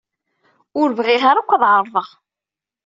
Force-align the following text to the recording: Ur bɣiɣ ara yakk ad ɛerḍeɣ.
Ur 0.79 0.89
bɣiɣ 0.97 1.23
ara 1.29 1.39
yakk 1.41 1.51
ad 1.55 1.63
ɛerḍeɣ. 1.71 2.07